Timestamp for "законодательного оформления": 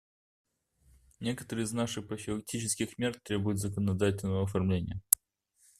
3.59-4.99